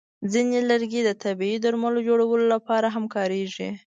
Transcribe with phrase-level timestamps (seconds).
[0.31, 3.69] ځینې لرګي د طبیعي درملو جوړولو لپاره هم کارېږي.